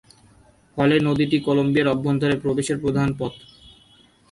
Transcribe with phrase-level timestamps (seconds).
[0.77, 3.33] ফলে নদীটি কলম্বিয়ার অভ্যন্তরে প্রবেশের প্রধান পথ।